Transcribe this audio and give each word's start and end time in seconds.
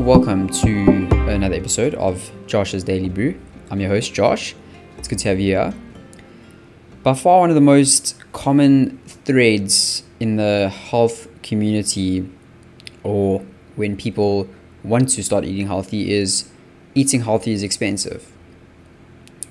welcome 0.00 0.48
to 0.48 1.08
another 1.28 1.54
episode 1.54 1.94
of 1.94 2.32
Josh's 2.48 2.82
Daily 2.82 3.08
Brew. 3.08 3.40
I'm 3.70 3.78
your 3.78 3.90
host, 3.90 4.12
Josh. 4.12 4.56
It's 4.98 5.06
good 5.06 5.20
to 5.20 5.28
have 5.28 5.38
you 5.38 5.54
here. 5.54 5.72
By 7.04 7.14
far, 7.14 7.38
one 7.38 7.48
of 7.48 7.54
the 7.54 7.60
most 7.60 8.16
common 8.32 8.98
threads 9.06 10.02
in 10.18 10.34
the 10.34 10.68
health 10.68 11.28
community, 11.44 12.28
or 13.04 13.44
when 13.76 13.96
people 13.96 14.48
want 14.82 15.10
to 15.10 15.22
start 15.22 15.44
eating 15.44 15.68
healthy, 15.68 16.12
is 16.12 16.50
eating 16.96 17.20
healthy 17.20 17.52
is 17.52 17.62
expensive. 17.62 18.32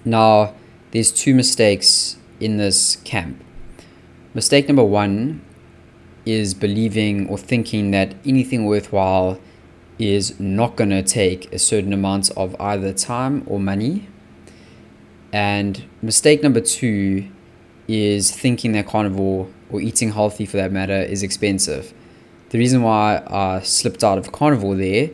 Now, 0.04 0.56
there's 0.92 1.14
two 1.14 1.34
mistakes 1.34 2.18
in 2.42 2.58
this 2.58 2.98
camp. 2.98 3.42
Mistake 4.34 4.68
number 4.68 4.84
one 4.84 5.42
is 6.26 6.54
believing 6.54 7.30
or 7.30 7.38
thinking 7.38 7.92
that 7.92 8.14
anything 8.26 8.66
worthwhile 8.66 9.40
is 10.00 10.40
not 10.40 10.76
going 10.76 10.90
to 10.90 11.04
take 11.04 11.52
a 11.54 11.60
certain 11.60 11.94
amount 11.94 12.32
of 12.32 12.56
either 12.60 12.94
time 12.94 13.44
or 13.46 13.60
money. 13.60 14.08
And 15.32 15.84
mistake 16.02 16.44
number 16.44 16.62
two 16.62 17.30
is 17.88 18.32
thinking 18.32 18.72
that 18.74 18.88
carnivore 18.88 19.48
or 19.70 19.82
eating 19.82 20.12
healthy 20.12 20.46
for 20.46 20.58
that 20.58 20.72
matter 20.72 21.02
is 21.02 21.24
expensive. 21.24 21.94
The 22.50 22.60
reason 22.60 22.84
why 22.84 23.24
I 23.28 23.62
slipped 23.62 24.04
out 24.04 24.18
of 24.18 24.32
carnivore 24.32 24.76
there 24.76 25.10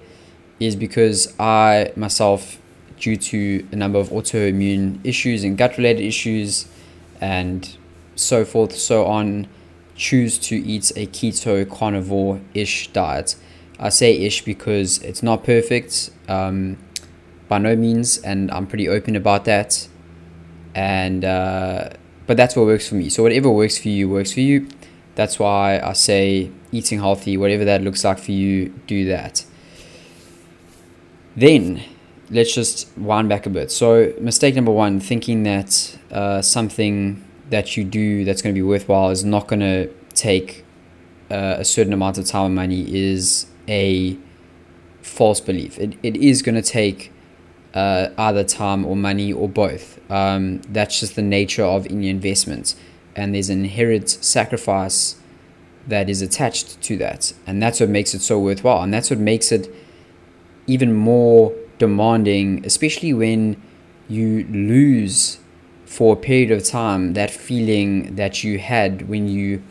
is 0.59 0.75
because 0.75 1.33
I 1.39 1.93
myself, 1.95 2.59
due 2.99 3.15
to 3.15 3.65
a 3.71 3.75
number 3.77 3.97
of 3.97 4.09
autoimmune 4.09 4.99
issues 5.05 5.45
and 5.45 5.57
gut 5.57 5.77
related 5.77 6.03
issues 6.03 6.67
and 7.21 7.77
so 8.15 8.43
forth, 8.43 8.75
so 8.75 9.05
on, 9.05 9.47
choose 9.95 10.37
to 10.39 10.55
eat 10.55 10.91
a 10.97 11.07
keto 11.07 11.69
carnivore 11.69 12.41
ish 12.53 12.91
diet. 12.91 13.35
I 13.79 13.89
say 13.89 14.17
ish 14.17 14.43
because 14.43 14.99
it's 14.99 15.23
not 15.23 15.43
perfect 15.43 16.09
um, 16.27 16.77
by 17.47 17.57
no 17.57 17.75
means, 17.75 18.17
and 18.17 18.51
I'm 18.51 18.67
pretty 18.67 18.87
open 18.89 19.15
about 19.15 19.45
that. 19.45 19.87
And 20.75 21.23
uh, 21.25 21.89
but 22.27 22.37
that's 22.37 22.55
what 22.55 22.65
works 22.65 22.87
for 22.89 22.95
me. 22.95 23.09
So 23.09 23.23
whatever 23.23 23.49
works 23.49 23.77
for 23.77 23.89
you 23.89 24.09
works 24.09 24.33
for 24.33 24.41
you. 24.41 24.67
That's 25.15 25.39
why 25.39 25.79
I 25.79 25.93
say 25.93 26.51
eating 26.71 26.99
healthy, 26.99 27.37
whatever 27.37 27.65
that 27.65 27.81
looks 27.81 28.03
like 28.03 28.19
for 28.19 28.31
you, 28.31 28.69
do 28.87 29.05
that. 29.05 29.45
Then 31.35 31.83
let's 32.29 32.53
just 32.53 32.95
wind 32.97 33.29
back 33.29 33.45
a 33.45 33.49
bit. 33.49 33.71
So 33.71 34.13
mistake 34.19 34.55
number 34.55 34.71
one, 34.71 34.99
thinking 34.99 35.43
that 35.43 35.97
uh, 36.11 36.41
something 36.41 37.23
that 37.49 37.75
you 37.75 37.83
do 37.83 38.23
that's 38.25 38.41
going 38.41 38.53
to 38.53 38.57
be 38.57 38.61
worthwhile 38.61 39.09
is 39.09 39.23
not 39.23 39.47
going 39.47 39.61
to 39.61 39.89
take 40.13 40.63
uh, 41.31 41.55
a 41.57 41.65
certain 41.65 41.93
amount 41.93 42.17
of 42.17 42.25
time 42.25 42.45
and 42.45 42.55
money 42.55 42.85
is 42.93 43.47
a 43.69 44.17
false 45.01 45.39
belief. 45.39 45.79
It, 45.79 45.97
it 46.03 46.17
is 46.17 46.41
going 46.41 46.55
to 46.55 46.61
take 46.61 47.13
uh, 47.73 48.09
either 48.17 48.43
time 48.43 48.83
or 48.85 48.95
money 48.95 49.31
or 49.31 49.47
both. 49.47 49.99
Um, 50.11 50.61
that's 50.69 50.99
just 50.99 51.15
the 51.15 51.21
nature 51.21 51.63
of 51.63 51.85
any 51.85 52.09
investment. 52.09 52.75
And 53.15 53.33
there's 53.33 53.49
an 53.49 53.59
inherent 53.59 54.09
sacrifice 54.09 55.15
that 55.87 56.09
is 56.09 56.21
attached 56.21 56.81
to 56.81 56.97
that. 56.97 57.33
And 57.47 57.61
that's 57.61 57.79
what 57.79 57.89
makes 57.89 58.13
it 58.13 58.21
so 58.21 58.39
worthwhile. 58.39 58.81
And 58.81 58.93
that's 58.93 59.09
what 59.09 59.19
makes 59.19 59.51
it 59.51 59.73
even 60.67 60.93
more 60.93 61.53
demanding, 61.77 62.65
especially 62.65 63.13
when 63.13 63.61
you 64.07 64.45
lose 64.49 65.39
for 65.85 66.13
a 66.13 66.15
period 66.15 66.51
of 66.51 66.63
time 66.63 67.13
that 67.13 67.31
feeling 67.31 68.15
that 68.15 68.43
you 68.43 68.59
had 68.59 69.07
when 69.07 69.27
you 69.27 69.61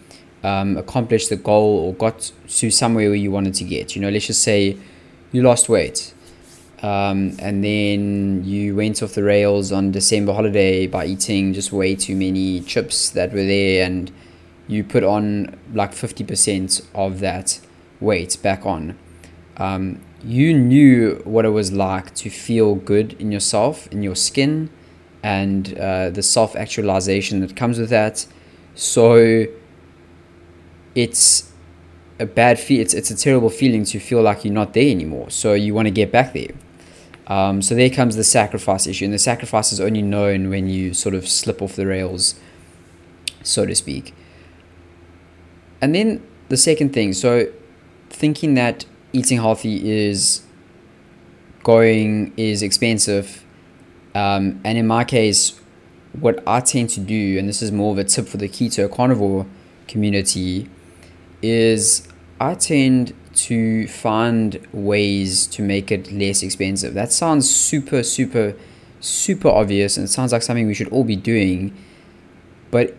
um, 0.43 0.77
accomplished 0.77 1.31
the 1.31 1.37
goal 1.37 1.79
or 1.79 1.95
got 1.95 2.33
to 2.49 2.71
somewhere 2.71 3.09
where 3.09 3.17
you 3.17 3.31
wanted 3.31 3.55
to 3.55 3.65
get. 3.65 3.95
You 3.95 4.03
know, 4.03 4.09
let's 4.09 4.27
just 4.27 4.43
say 4.43 4.77
you 5.33 5.43
lost 5.43 5.69
weight 5.69 6.15
um, 6.83 7.37
and 7.41 7.65
then 7.65 8.45
you 8.45 8.77
went 8.77 9.03
off 9.03 9.15
the 9.15 9.23
rails 9.25 9.73
on 9.73 9.91
December 9.91 10.33
holiday 10.33 10.87
by 10.87 11.07
eating 11.07 11.53
just 11.53 11.73
way 11.73 11.97
too 11.97 12.15
many 12.15 12.61
chips 12.61 13.11
that 13.11 13.33
were 13.33 13.45
there 13.45 13.85
and 13.85 14.13
you 14.69 14.85
put 14.85 15.03
on 15.03 15.59
like 15.73 15.93
50% 15.93 16.87
of 16.95 17.21
that 17.21 17.59
weight 18.01 18.37
back 18.43 18.65
on. 18.65 18.97
Um, 19.57 20.01
you 20.23 20.55
knew 20.55 21.21
what 21.25 21.45
it 21.45 21.51
was 21.51 21.73
like 21.73 22.15
to 22.17 22.31
feel 22.31 22.75
good 22.77 23.15
in 23.15 23.33
yourself, 23.33 23.87
in 23.89 24.03
your 24.03 24.15
skin, 24.15 24.71
and 25.23 25.77
uh, 25.79 26.11
the 26.11 26.23
self 26.23 26.55
actualization 26.55 27.41
that 27.41 27.57
comes 27.57 27.79
with 27.79 27.91
that. 27.91 28.27
So 28.75 29.47
it's 30.99 31.53
a 32.19 32.27
bad 32.27 32.59
feel. 32.59 32.81
It's, 32.81 32.93
it's 32.93 33.11
a 33.11 33.17
terrible 33.17 33.51
feeling 33.51 33.85
to 33.85 34.01
feel 34.01 34.21
like 34.21 34.45
you're 34.45 34.53
not 34.53 34.75
there 34.75 34.91
anymore. 34.91 35.31
So 35.31 35.53
you 35.55 35.73
want 35.73 35.87
to 35.87 35.93
get 35.93 36.11
back 36.11 36.33
there. 36.33 36.51
Um, 37.29 37.63
so 37.63 37.77
there 37.77 37.91
comes 37.91 38.17
the 38.17 38.25
sacrifice 38.25 38.87
issue, 38.89 39.05
and 39.05 39.15
the 39.15 39.19
sacrifice 39.19 39.73
is 39.73 39.81
only 39.81 40.03
known 40.03 40.51
when 40.51 40.67
you 40.67 40.95
sort 40.95 41.15
of 41.15 41.29
slip 41.29 41.63
off 41.63 41.77
the 41.77 41.87
rails, 41.87 42.35
so 43.45 43.65
to 43.65 43.77
speak. 43.77 44.13
And 45.81 45.95
then 45.95 46.27
the 46.49 46.57
second 46.57 46.93
thing, 46.95 47.13
so 47.13 47.47
thinking 48.11 48.55
that 48.55 48.87
eating 49.13 49.39
healthy 49.39 49.89
is 49.89 50.43
going 51.63 52.33
is 52.37 52.63
expensive, 52.63 53.45
um, 54.15 54.61
and 54.65 54.79
in 54.79 54.87
my 54.87 55.05
case, 55.05 55.61
what 56.19 56.43
I 56.47 56.61
tend 56.61 56.89
to 56.91 57.01
do, 57.01 57.39
and 57.39 57.49
this 57.49 57.63
is 57.63 57.71
more 57.71 57.93
of 57.93 57.99
a 57.99 58.05
tip 58.05 58.27
for 58.27 58.39
the 58.39 58.49
keto 58.49 58.91
carnivore 58.91 59.47
community, 59.87 60.69
is 61.43 62.09
I 62.41 62.55
tend 62.55 63.15
to 63.35 63.87
find 63.87 64.67
ways 64.73 65.47
to 65.47 65.63
make 65.63 65.93
it 65.93 66.11
less 66.11 66.43
expensive. 66.43 66.95
That 66.95 67.13
sounds 67.13 67.49
super, 67.49 68.03
super, 68.03 68.55
super 69.01 69.49
obvious 69.49 69.97
and 69.97 70.11
sounds 70.11 70.33
like 70.33 70.43
something 70.43 70.67
we 70.67 70.75
should 70.75 70.89
all 70.89 71.05
be 71.05 71.17
doing, 71.17 71.77
but 72.71 72.97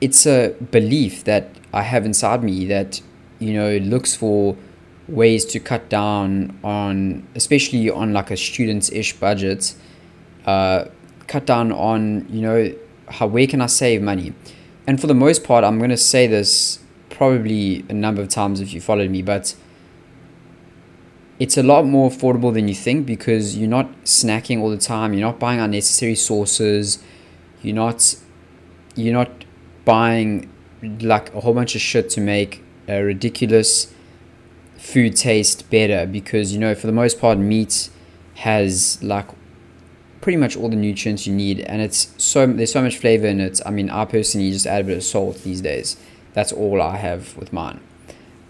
it's 0.00 0.26
a 0.26 0.54
belief 0.70 1.24
that 1.24 1.50
I 1.72 1.82
have 1.82 2.04
inside 2.06 2.42
me 2.42 2.66
that, 2.66 3.00
you 3.38 3.52
know, 3.52 3.76
looks 3.78 4.14
for 4.14 4.56
ways 5.08 5.44
to 5.46 5.60
cut 5.60 5.88
down 5.88 6.58
on, 6.62 7.26
especially 7.34 7.90
on 7.90 8.12
like 8.12 8.30
a 8.30 8.36
student's 8.36 8.90
ish 8.92 9.14
budget, 9.14 9.74
uh, 10.46 10.84
cut 11.26 11.46
down 11.46 11.72
on, 11.72 12.26
you 12.30 12.42
know, 12.42 12.72
how, 13.08 13.26
where 13.26 13.46
can 13.46 13.60
I 13.60 13.66
save 13.66 14.02
money? 14.02 14.32
And 14.86 15.00
for 15.00 15.06
the 15.06 15.14
most 15.14 15.44
part, 15.44 15.64
I'm 15.64 15.78
going 15.78 15.90
to 15.90 15.96
say 15.96 16.26
this 16.26 16.78
probably 17.20 17.84
a 17.90 17.92
number 17.92 18.22
of 18.22 18.30
times 18.30 18.62
if 18.62 18.72
you 18.72 18.80
followed 18.80 19.10
me, 19.10 19.20
but 19.20 19.54
it's 21.38 21.58
a 21.58 21.62
lot 21.62 21.84
more 21.84 22.08
affordable 22.08 22.50
than 22.54 22.66
you 22.66 22.74
think 22.74 23.04
because 23.04 23.58
you're 23.58 23.68
not 23.68 23.92
snacking 24.04 24.58
all 24.58 24.70
the 24.70 24.78
time 24.78 25.12
you're 25.12 25.28
not 25.30 25.38
buying 25.38 25.60
unnecessary 25.60 26.14
sauces 26.14 27.02
you're 27.62 27.74
not 27.74 28.14
you're 28.94 29.12
not 29.12 29.30
buying 29.84 30.50
like 31.00 31.34
a 31.34 31.40
whole 31.40 31.52
bunch 31.52 31.74
of 31.74 31.82
shit 31.82 32.08
to 32.08 32.22
make 32.22 32.62
a 32.88 33.02
ridiculous 33.02 33.92
food 34.78 35.14
taste 35.14 35.68
better 35.68 36.06
because 36.06 36.54
you 36.54 36.58
know 36.58 36.74
for 36.74 36.86
the 36.86 36.98
most 37.02 37.20
part 37.20 37.36
meat 37.36 37.90
has 38.36 39.02
like 39.02 39.28
pretty 40.22 40.38
much 40.38 40.56
all 40.56 40.70
the 40.70 40.82
nutrients 40.88 41.26
you 41.26 41.34
need 41.34 41.60
and 41.60 41.82
it's 41.82 42.14
so 42.16 42.46
there's 42.46 42.72
so 42.72 42.80
much 42.80 42.96
flavor 42.96 43.26
in 43.26 43.40
it. 43.40 43.60
I 43.66 43.70
mean 43.70 43.90
i 43.90 44.06
personally 44.06 44.50
just 44.50 44.66
add 44.66 44.80
a 44.80 44.84
bit 44.84 44.96
of 44.96 45.04
salt 45.04 45.42
these 45.42 45.60
days 45.60 45.98
that's 46.32 46.52
all 46.52 46.80
i 46.80 46.96
have 46.96 47.36
with 47.36 47.52
mine 47.52 47.80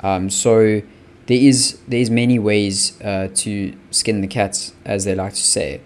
um, 0.02 0.30
so 0.30 0.82
there 1.26 1.38
is 1.38 1.78
there 1.86 2.00
is 2.00 2.10
many 2.10 2.38
ways 2.38 3.00
uh, 3.02 3.28
to 3.34 3.72
skin 3.90 4.20
the 4.20 4.26
cat, 4.26 4.72
as 4.84 5.04
they 5.04 5.14
like 5.14 5.34
to 5.34 5.40
say, 5.40 5.80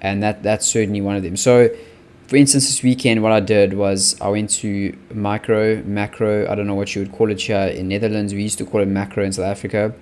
and 0.00 0.22
that 0.22 0.42
that's 0.42 0.66
certainly 0.66 1.00
one 1.00 1.16
of 1.16 1.22
them. 1.22 1.36
So, 1.36 1.70
for 2.26 2.36
instance, 2.36 2.66
this 2.66 2.82
weekend, 2.82 3.22
what 3.22 3.32
I 3.32 3.40
did 3.40 3.74
was 3.74 4.20
I 4.20 4.28
went 4.28 4.50
to 4.60 4.96
Micro, 5.14 5.82
Makro. 5.82 6.48
I 6.48 6.54
don't 6.54 6.66
know 6.66 6.74
what 6.74 6.94
you 6.94 7.02
would 7.02 7.12
call 7.12 7.30
it 7.30 7.40
here 7.40 7.68
in 7.68 7.88
Netherlands. 7.88 8.34
We 8.34 8.42
used 8.42 8.58
to 8.58 8.66
call 8.66 8.82
it 8.82 8.88
Makro 8.88 9.24
in 9.24 9.32
South 9.32 9.46
Africa. 9.46 9.94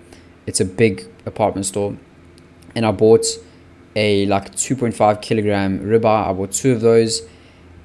It's 0.46 0.60
a 0.60 0.64
big 0.64 1.06
apartment 1.26 1.66
store, 1.66 1.96
and 2.74 2.86
I 2.86 2.90
bought 2.90 3.26
a 3.94 4.26
like 4.26 4.52
2.5 4.54 5.22
kilogram 5.22 5.80
ribeye. 5.80 6.28
I 6.28 6.32
bought 6.32 6.52
two 6.52 6.72
of 6.72 6.80
those 6.80 7.22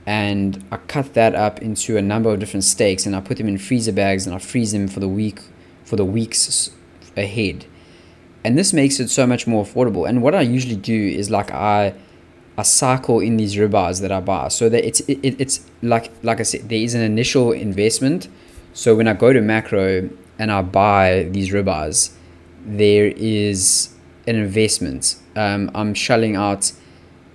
and 0.05 0.63
I 0.71 0.77
cut 0.77 1.13
that 1.13 1.35
up 1.35 1.61
into 1.61 1.97
a 1.97 2.01
number 2.01 2.31
of 2.31 2.39
different 2.39 2.63
steaks 2.63 3.05
and 3.05 3.15
I 3.15 3.21
put 3.21 3.37
them 3.37 3.47
in 3.47 3.57
freezer 3.57 3.93
bags 3.93 4.25
and 4.25 4.35
I 4.35 4.39
freeze 4.39 4.71
them 4.71 4.87
for 4.87 4.99
the 4.99 5.07
week 5.07 5.39
for 5.85 5.95
the 5.95 6.05
weeks 6.05 6.71
ahead. 7.15 7.65
And 8.43 8.57
this 8.57 8.73
makes 8.73 8.99
it 8.99 9.09
so 9.09 9.25
much 9.25 9.47
more 9.47 9.63
affordable. 9.63 10.07
And 10.07 10.21
what 10.21 10.35
I 10.35 10.41
usually 10.41 10.75
do 10.75 10.93
is 10.93 11.29
like 11.29 11.51
I 11.51 11.93
I 12.57 12.63
cycle 12.63 13.19
in 13.19 13.37
these 13.37 13.55
ribeyes 13.55 14.01
that 14.01 14.11
I 14.11 14.19
buy. 14.19 14.49
So 14.49 14.69
that 14.69 14.85
it's 14.85 14.99
it, 15.01 15.19
it's 15.23 15.65
like 15.81 16.11
like 16.21 16.39
I 16.39 16.43
said, 16.43 16.69
there 16.69 16.79
is 16.79 16.93
an 16.93 17.01
initial 17.01 17.51
investment. 17.51 18.27
So 18.73 18.95
when 18.95 19.07
I 19.07 19.13
go 19.13 19.31
to 19.31 19.39
Makro 19.39 20.15
and 20.39 20.51
I 20.51 20.61
buy 20.61 21.29
these 21.31 21.51
ribeyes, 21.51 22.13
there 22.65 23.07
is 23.15 23.93
an 24.27 24.35
investment. 24.35 25.15
Um, 25.35 25.71
I'm 25.73 25.93
shelling 25.93 26.35
out 26.35 26.71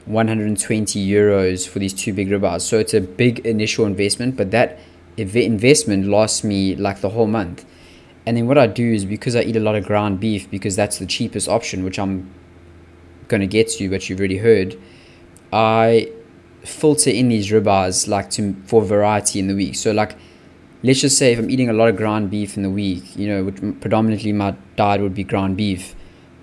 120 0.08 1.06
euros 1.06 1.68
for 1.68 1.78
these 1.78 1.92
two 1.92 2.12
big 2.12 2.28
ribeyes. 2.28 2.62
So 2.62 2.78
it's 2.78 2.94
a 2.94 3.00
big 3.00 3.40
initial 3.46 3.86
investment, 3.86 4.36
but 4.36 4.50
that 4.50 4.78
investment 5.16 6.06
lasts 6.06 6.42
me 6.42 6.74
like 6.76 7.00
the 7.00 7.10
whole 7.10 7.26
month 7.26 7.64
And 8.28 8.36
then 8.36 8.46
what 8.46 8.58
I 8.58 8.66
do 8.66 8.92
is 8.92 9.06
because 9.06 9.34
I 9.34 9.40
eat 9.40 9.56
a 9.56 9.60
lot 9.60 9.74
of 9.74 9.86
ground 9.86 10.20
beef, 10.20 10.50
because 10.50 10.76
that's 10.76 10.98
the 10.98 11.06
cheapest 11.06 11.48
option, 11.48 11.82
which 11.82 11.98
I'm 11.98 12.30
going 13.28 13.40
to 13.40 13.46
get 13.46 13.70
to, 13.70 13.88
but 13.88 14.06
you've 14.10 14.18
already 14.18 14.36
heard, 14.36 14.78
I 15.50 16.12
filter 16.62 17.08
in 17.08 17.28
these 17.28 17.50
ribeyes 17.50 18.06
like 18.06 18.28
to 18.32 18.54
for 18.66 18.82
variety 18.82 19.38
in 19.38 19.46
the 19.46 19.54
week. 19.54 19.76
So 19.76 19.92
like, 19.92 20.14
let's 20.82 21.00
just 21.00 21.16
say 21.16 21.32
if 21.32 21.38
I'm 21.38 21.48
eating 21.48 21.70
a 21.70 21.72
lot 21.72 21.88
of 21.88 21.96
ground 21.96 22.30
beef 22.30 22.58
in 22.58 22.62
the 22.62 22.68
week, 22.68 23.16
you 23.16 23.28
know, 23.28 23.44
which 23.44 23.62
predominantly 23.80 24.34
my 24.34 24.54
diet 24.76 25.00
would 25.00 25.14
be 25.14 25.24
ground 25.24 25.56
beef. 25.56 25.94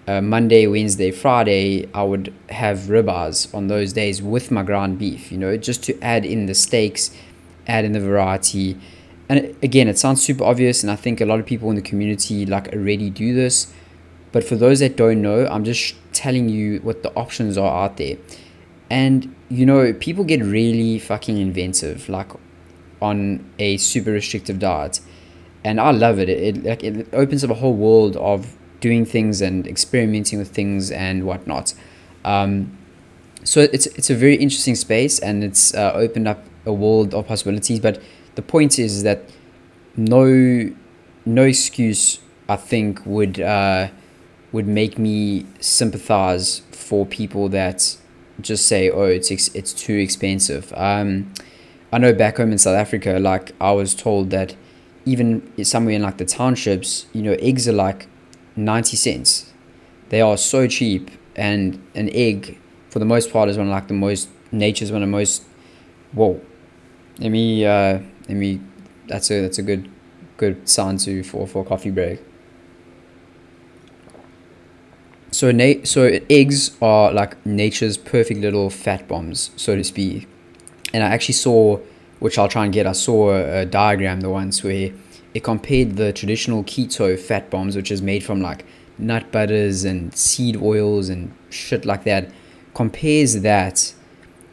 Uh, 0.08 0.22
Monday, 0.22 0.68
Wednesday, 0.68 1.10
Friday, 1.12 1.90
I 1.94 2.04
would 2.04 2.34
have 2.50 2.78
ribeyes 2.82 3.54
on 3.56 3.68
those 3.68 3.92
days 3.94 4.22
with 4.22 4.52
my 4.52 4.62
ground 4.62 5.00
beef. 5.00 5.32
You 5.32 5.38
know, 5.38 5.58
just 5.58 5.84
to 5.86 6.00
add 6.02 6.26
in 6.26 6.46
the 6.46 6.54
steaks, 6.54 7.12
add 7.68 7.86
in 7.86 7.94
the 7.94 8.00
variety 8.00 8.78
and 9.28 9.56
again, 9.64 9.88
it 9.88 9.98
sounds 9.98 10.22
super 10.22 10.44
obvious, 10.44 10.84
and 10.84 10.92
I 10.92 10.96
think 10.96 11.20
a 11.20 11.26
lot 11.26 11.40
of 11.40 11.46
people 11.46 11.70
in 11.70 11.76
the 11.76 11.82
community 11.82 12.46
like 12.46 12.74
already 12.74 13.10
do 13.10 13.34
this. 13.34 13.74
But 14.32 14.44
for 14.44 14.56
those 14.56 14.80
that 14.80 14.98
don't 14.98 15.22
know, 15.22 15.48
I'm 15.48 15.64
just 15.64 15.96
telling 16.14 16.50
you 16.50 16.80
what 16.80 17.04
the 17.04 17.12
options 17.16 17.58
are 17.58 17.86
out 17.86 17.98
there. 17.98 18.18
And 18.90 19.36
you 19.50 19.66
know, 19.66 19.94
people 19.94 20.24
get 20.24 20.44
really 20.44 21.00
fucking 21.00 21.38
inventive, 21.38 22.08
like 22.08 22.30
on 23.02 23.50
a 23.58 23.78
super 23.78 24.12
restrictive 24.12 24.60
diet, 24.60 25.00
and 25.64 25.80
I 25.80 25.92
love 25.92 26.20
it. 26.20 26.30
It, 26.30 26.58
it 26.58 26.64
like 26.64 26.84
it 26.84 27.08
opens 27.14 27.44
up 27.44 27.50
a 27.50 27.56
whole 27.56 27.74
world 27.74 28.16
of 28.18 28.56
doing 28.80 29.06
things 29.06 29.42
and 29.42 29.68
experimenting 29.68 30.40
with 30.40 30.50
things 30.50 30.92
and 30.92 31.26
whatnot. 31.26 31.74
Um, 32.24 32.78
so 33.44 33.62
it's 33.62 33.86
it's 33.88 34.10
a 34.10 34.16
very 34.16 34.36
interesting 34.36 34.76
space, 34.76 35.20
and 35.20 35.44
it's 35.44 35.74
uh, 35.76 35.92
opened 35.94 36.28
up 36.28 36.44
a 36.66 36.74
world 36.74 37.14
of 37.14 37.28
possibilities. 37.28 37.80
But 37.80 38.02
the 38.36 38.42
point 38.42 38.80
is 38.80 39.04
that 39.04 39.30
no 39.96 40.72
no 41.26 41.44
excuse 41.44 42.20
I 42.48 42.56
think 42.56 43.06
would 43.06 43.40
uh, 43.40 43.90
would 44.52 44.68
make 44.68 44.98
me 44.98 45.46
sympathize 45.60 46.62
for 46.72 47.06
people 47.06 47.50
that 47.50 47.98
just 48.42 48.68
say 48.68 48.90
oh 48.90 49.04
it's 49.04 49.32
ex- 49.32 49.54
it's 49.54 49.74
too 49.74 49.96
expensive. 49.96 50.74
Um, 50.76 51.32
I 51.92 51.98
know 51.98 52.14
back 52.14 52.38
home 52.38 52.52
in 52.52 52.58
South 52.58 52.76
Africa, 52.76 53.20
like 53.20 53.54
I 53.62 53.72
was 53.72 53.96
told 53.96 54.30
that 54.32 54.56
even 55.06 55.64
somewhere 55.64 55.96
in 55.96 56.02
like 56.02 56.18
the 56.18 56.26
townships, 56.26 57.06
you 57.14 57.22
know, 57.22 57.34
eggs 57.40 57.68
are 57.68 57.74
like 57.74 58.08
ninety 58.56 58.98
cents. 58.98 59.52
They 60.10 60.22
are 60.22 60.38
so 60.38 60.68
cheap, 60.68 61.12
and 61.36 61.82
an 61.96 62.10
egg, 62.14 62.60
for 62.90 63.00
the 63.00 63.06
most 63.06 63.32
part, 63.32 63.50
is 63.50 63.58
one 63.58 63.68
of 63.68 63.72
like 63.72 63.88
the 63.88 63.94
most 63.94 64.30
nature's 64.52 64.92
one 64.92 65.02
of 65.02 65.08
the 65.08 65.12
most. 65.12 65.44
Whoa, 66.14 66.40
let 67.20 67.30
me 67.30 67.66
uh, 67.66 68.00
let 68.30 68.38
me. 68.38 68.62
That's 69.08 69.30
a 69.32 69.42
that's 69.42 69.58
a 69.58 69.64
good 69.64 69.90
good 70.38 70.68
sound 70.68 71.00
to 71.02 71.24
for 71.24 71.48
for 71.48 71.66
coffee 71.66 71.92
break. 71.92 72.20
So 75.32 75.52
na- 75.52 75.84
so 75.84 76.20
eggs 76.30 76.78
are 76.82 77.12
like 77.12 77.46
nature's 77.46 77.98
perfect 77.98 78.40
little 78.40 78.70
fat 78.70 79.08
bombs, 79.08 79.52
so 79.58 79.76
to 79.76 79.84
speak. 79.84 80.28
And 80.94 81.04
I 81.04 81.08
actually 81.08 81.34
saw, 81.34 81.80
which 82.20 82.38
I'll 82.38 82.48
try 82.48 82.64
and 82.64 82.74
get. 82.74 82.88
I 82.88 82.94
saw 82.94 83.32
a, 83.32 83.62
a 83.62 83.66
diagram 83.66 84.22
the 84.22 84.30
once 84.30 84.64
where 84.64 84.94
it 85.36 85.44
compared 85.44 85.98
the 85.98 86.12
traditional 86.12 86.64
keto 86.64 87.20
fat 87.20 87.52
bombs, 87.52 87.76
which 87.76 87.92
is 87.92 88.02
made 88.02 88.24
from 88.24 88.42
like 88.42 88.66
nut 88.98 89.32
butters 89.32 89.84
and 89.84 90.16
seed 90.16 90.58
oils 90.58 91.10
and 91.10 91.32
shit 91.52 91.86
like 91.86 92.06
that, 92.06 92.32
compares 92.74 93.42
that 93.42 93.94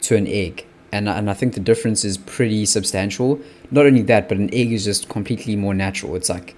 to 0.01 0.15
an 0.15 0.27
egg 0.27 0.65
and 0.93 1.09
and 1.09 1.29
I 1.29 1.33
think 1.33 1.55
the 1.55 1.59
difference 1.59 2.05
is 2.05 2.17
pretty 2.19 2.65
substantial. 2.65 3.41
Not 3.71 3.87
only 3.87 4.03
that, 4.03 4.29
but 4.29 4.37
an 4.37 4.53
egg 4.53 4.71
is 4.71 4.85
just 4.85 5.09
completely 5.09 5.55
more 5.55 5.73
natural. 5.73 6.15
It's 6.15 6.29
like 6.29 6.55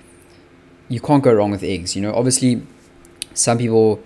you 0.89 0.99
can't 0.99 1.23
go 1.23 1.33
wrong 1.33 1.51
with 1.51 1.63
eggs. 1.63 1.95
You 1.95 2.01
know, 2.01 2.13
obviously, 2.13 2.61
some 3.33 3.57
people 3.57 4.03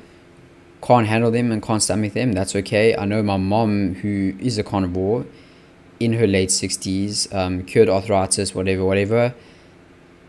can't 0.83 1.07
handle 1.07 1.31
them 1.31 1.51
and 1.51 1.62
can't 1.63 1.81
stomach 1.81 2.13
them. 2.13 2.33
That's 2.33 2.56
okay. 2.56 2.95
I 2.95 3.06
know 3.06 3.24
my 3.24 3.38
mom, 3.38 3.95
who 3.95 4.36
is 4.39 4.57
a 4.60 4.63
carnivore, 4.63 5.25
in 6.00 6.13
her 6.13 6.27
late 6.27 6.51
sixties, 6.51 7.27
um, 7.33 7.63
cured 7.63 7.89
arthritis, 7.89 8.54
whatever, 8.54 8.86
whatever. 8.86 9.33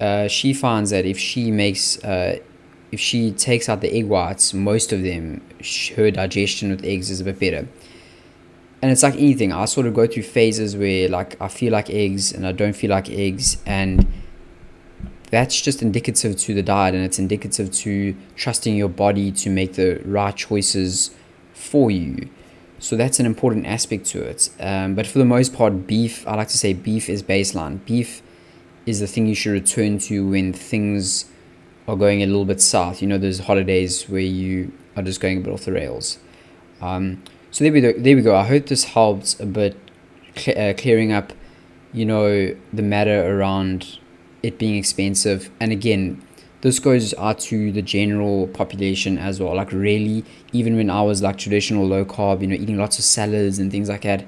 Uh, 0.00 0.26
she 0.28 0.54
finds 0.54 0.90
that 0.90 1.04
if 1.04 1.18
she 1.18 1.50
makes 1.50 2.02
uh, 2.04 2.38
if 2.90 2.98
she 2.98 3.30
takes 3.30 3.68
out 3.68 3.80
the 3.80 3.92
egg 3.92 4.06
whites, 4.06 4.52
most 4.52 4.92
of 4.92 5.02
them, 5.02 5.42
her 5.96 6.10
digestion 6.10 6.70
with 6.70 6.84
eggs 6.84 7.10
is 7.10 7.20
a 7.20 7.24
bit 7.24 7.38
better. 7.38 7.68
And 8.82 8.90
it's 8.90 9.02
like 9.02 9.14
anything 9.14 9.52
i 9.52 9.66
sort 9.66 9.86
of 9.86 9.92
go 9.92 10.06
through 10.06 10.22
phases 10.22 10.74
where 10.74 11.06
like 11.06 11.38
i 11.38 11.48
feel 11.48 11.70
like 11.70 11.90
eggs 11.90 12.32
and 12.32 12.46
i 12.46 12.52
don't 12.52 12.72
feel 12.72 12.88
like 12.88 13.10
eggs 13.10 13.58
and 13.66 14.06
that's 15.30 15.60
just 15.60 15.82
indicative 15.82 16.36
to 16.36 16.54
the 16.54 16.62
diet 16.62 16.94
and 16.94 17.04
it's 17.04 17.18
indicative 17.18 17.70
to 17.70 18.16
trusting 18.36 18.74
your 18.74 18.88
body 18.88 19.30
to 19.30 19.50
make 19.50 19.74
the 19.74 20.00
right 20.04 20.34
choices 20.34 21.14
for 21.52 21.90
you. 21.90 22.28
So 22.78 22.96
that's 22.96 23.20
an 23.20 23.26
important 23.26 23.66
aspect 23.66 24.06
to 24.06 24.22
it. 24.22 24.48
Um, 24.58 24.94
but 24.94 25.06
for 25.06 25.18
the 25.18 25.24
most 25.24 25.54
part 25.54 25.86
beef 25.86 26.26
i 26.26 26.34
like 26.34 26.48
to 26.48 26.58
say 26.58 26.72
beef 26.72 27.08
is 27.08 27.22
baseline. 27.22 27.84
Beef 27.84 28.22
is 28.90 29.00
the 29.00 29.06
thing 29.06 29.26
you 29.26 29.34
should 29.34 29.52
return 29.52 29.98
to 29.98 30.28
when 30.28 30.52
things 30.52 31.24
are 31.88 31.96
going 31.96 32.22
a 32.22 32.26
little 32.26 32.44
bit 32.44 32.60
south 32.60 33.00
you 33.00 33.08
know 33.08 33.18
those 33.18 33.40
holidays 33.40 34.08
where 34.08 34.20
you 34.20 34.70
are 34.96 35.02
just 35.02 35.20
going 35.20 35.38
a 35.38 35.40
bit 35.40 35.52
off 35.52 35.64
the 35.64 35.72
rails 35.72 36.18
um, 36.80 37.22
so 37.50 37.64
there 37.64 37.72
we 37.72 37.80
go. 37.80 37.92
There 37.92 38.14
we 38.14 38.22
go. 38.22 38.36
I 38.36 38.44
hope 38.44 38.66
this 38.66 38.84
helps 38.84 39.38
a 39.40 39.46
bit, 39.46 39.76
cl- 40.36 40.70
uh, 40.70 40.74
clearing 40.74 41.12
up, 41.12 41.32
you 41.92 42.06
know, 42.06 42.54
the 42.72 42.82
matter 42.82 43.36
around 43.36 43.98
it 44.42 44.56
being 44.56 44.76
expensive. 44.76 45.50
And 45.58 45.72
again, 45.72 46.24
this 46.60 46.78
goes 46.78 47.12
out 47.14 47.40
to 47.40 47.72
the 47.72 47.82
general 47.82 48.46
population 48.48 49.18
as 49.18 49.40
well. 49.40 49.56
Like 49.56 49.72
really, 49.72 50.24
even 50.52 50.76
when 50.76 50.90
I 50.90 51.02
was 51.02 51.22
like 51.22 51.38
traditional 51.38 51.86
low 51.86 52.04
carb, 52.04 52.40
you 52.40 52.46
know, 52.46 52.54
eating 52.54 52.78
lots 52.78 52.98
of 52.98 53.04
salads 53.04 53.58
and 53.58 53.70
things 53.70 53.88
like 53.88 54.02
that, 54.02 54.24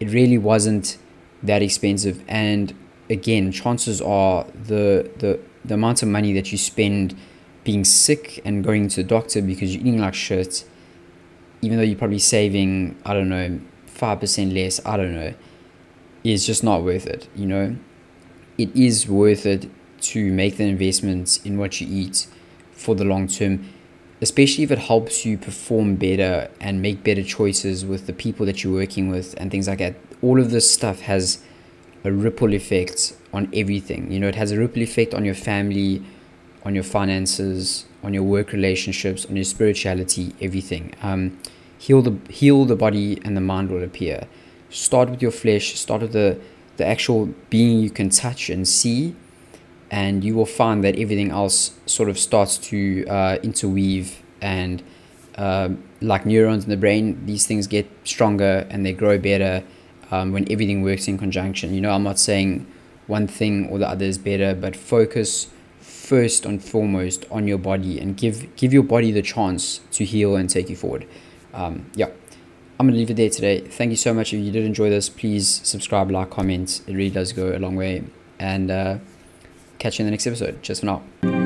it 0.00 0.10
really 0.10 0.38
wasn't 0.38 0.98
that 1.42 1.62
expensive. 1.62 2.24
And 2.26 2.74
again, 3.10 3.52
chances 3.52 4.00
are 4.00 4.44
the 4.44 5.10
the 5.18 5.40
the 5.64 5.74
amount 5.74 6.02
of 6.02 6.08
money 6.08 6.32
that 6.32 6.52
you 6.52 6.58
spend 6.58 7.16
being 7.64 7.84
sick 7.84 8.40
and 8.44 8.64
going 8.64 8.88
to 8.88 8.96
the 9.02 9.08
doctor 9.08 9.42
because 9.42 9.74
you're 9.74 9.86
eating 9.86 10.00
like 10.00 10.14
shit 10.14 10.64
even 11.60 11.76
though 11.78 11.84
you're 11.84 11.98
probably 11.98 12.18
saving, 12.18 12.96
I 13.04 13.14
don't 13.14 13.28
know, 13.28 13.60
5% 13.94 14.54
less, 14.54 14.84
I 14.86 14.96
don't 14.96 15.14
know, 15.14 15.34
is 16.22 16.46
just 16.46 16.62
not 16.62 16.82
worth 16.82 17.06
it, 17.06 17.28
you 17.34 17.46
know? 17.46 17.76
It 18.56 18.74
is 18.74 19.08
worth 19.08 19.46
it 19.46 19.68
to 20.00 20.32
make 20.32 20.56
the 20.56 20.64
investments 20.64 21.38
in 21.38 21.58
what 21.58 21.80
you 21.80 21.86
eat 21.90 22.26
for 22.72 22.94
the 22.94 23.04
long 23.04 23.26
term, 23.26 23.68
especially 24.20 24.64
if 24.64 24.70
it 24.70 24.78
helps 24.78 25.24
you 25.24 25.36
perform 25.36 25.96
better 25.96 26.48
and 26.60 26.80
make 26.80 27.02
better 27.02 27.22
choices 27.22 27.84
with 27.84 28.06
the 28.06 28.12
people 28.12 28.46
that 28.46 28.62
you're 28.62 28.72
working 28.72 29.08
with 29.08 29.34
and 29.38 29.50
things 29.50 29.68
like 29.68 29.78
that. 29.78 29.96
All 30.22 30.40
of 30.40 30.50
this 30.50 30.70
stuff 30.70 31.00
has 31.00 31.42
a 32.08 32.12
ripple 32.12 32.54
effect 32.54 33.14
on 33.32 33.48
everything. 33.54 34.10
You 34.10 34.18
know, 34.20 34.28
it 34.28 34.34
has 34.34 34.50
a 34.50 34.58
ripple 34.58 34.82
effect 34.82 35.14
on 35.14 35.24
your 35.24 35.34
family, 35.34 36.02
on 36.64 36.74
your 36.74 36.84
finances, 36.84 37.84
on 38.02 38.14
your 38.14 38.22
work 38.22 38.52
relationships, 38.52 39.26
on 39.26 39.36
your 39.36 39.44
spirituality, 39.44 40.34
everything. 40.40 40.94
Um, 41.02 41.38
heal 41.78 42.00
the 42.02 42.14
heal 42.32 42.64
the 42.64 42.76
body 42.76 43.20
and 43.24 43.36
the 43.36 43.40
mind 43.40 43.70
will 43.70 43.84
appear. 43.84 44.26
Start 44.70 45.10
with 45.10 45.22
your 45.22 45.30
flesh. 45.30 45.74
Start 45.78 46.02
with 46.02 46.12
the 46.12 46.40
the 46.78 46.86
actual 46.86 47.26
being 47.50 47.80
you 47.80 47.90
can 47.90 48.08
touch 48.08 48.48
and 48.48 48.66
see, 48.66 49.14
and 49.90 50.24
you 50.24 50.34
will 50.34 50.52
find 50.62 50.82
that 50.84 50.94
everything 50.98 51.30
else 51.30 51.78
sort 51.86 52.08
of 52.08 52.18
starts 52.18 52.58
to 52.70 53.06
uh, 53.06 53.38
interweave 53.42 54.22
and. 54.40 54.82
Uh, 55.36 55.68
like 56.00 56.26
neurons 56.26 56.64
in 56.64 56.70
the 56.70 56.76
brain, 56.76 57.24
these 57.26 57.46
things 57.46 57.68
get 57.68 57.86
stronger 58.02 58.66
and 58.70 58.84
they 58.84 58.92
grow 58.92 59.16
better 59.18 59.62
um, 60.10 60.32
when 60.32 60.50
everything 60.50 60.82
works 60.82 61.08
in 61.08 61.18
conjunction. 61.18 61.74
You 61.74 61.80
know, 61.80 61.90
I'm 61.90 62.02
not 62.02 62.18
saying 62.18 62.66
one 63.06 63.26
thing 63.26 63.68
or 63.68 63.78
the 63.78 63.88
other 63.88 64.04
is 64.04 64.18
better, 64.18 64.54
but 64.54 64.76
focus 64.76 65.48
first 65.80 66.46
and 66.46 66.62
foremost 66.62 67.26
on 67.30 67.46
your 67.46 67.58
body 67.58 68.00
and 68.00 68.16
give 68.16 68.54
give 68.56 68.72
your 68.72 68.82
body 68.82 69.12
the 69.12 69.22
chance 69.22 69.80
to 69.92 70.04
heal 70.04 70.36
and 70.36 70.48
take 70.48 70.70
you 70.70 70.76
forward. 70.76 71.06
Um, 71.52 71.90
yeah, 71.94 72.10
I'm 72.78 72.86
gonna 72.86 72.96
leave 72.96 73.10
it 73.10 73.14
there 73.14 73.30
today. 73.30 73.60
Thank 73.60 73.90
you 73.90 73.96
so 73.96 74.14
much. 74.14 74.32
If 74.32 74.40
you 74.40 74.52
did 74.52 74.64
enjoy 74.64 74.88
this, 74.88 75.08
please 75.08 75.48
subscribe, 75.64 76.10
like, 76.10 76.30
comment. 76.30 76.80
It 76.86 76.94
really 76.94 77.10
does 77.10 77.32
go 77.32 77.56
a 77.56 77.58
long 77.58 77.74
way. 77.74 78.04
And 78.38 78.70
uh, 78.70 78.98
catch 79.80 79.98
you 79.98 80.04
in 80.04 80.06
the 80.06 80.12
next 80.12 80.28
episode. 80.28 80.62
Just 80.62 80.82
for 80.82 80.86
now. 80.86 81.37